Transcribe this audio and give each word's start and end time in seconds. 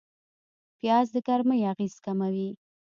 پیاز 0.79 1.07
د 1.15 1.17
ګرمۍ 1.27 1.61
اغېز 1.71 1.95
کموي 2.05 2.49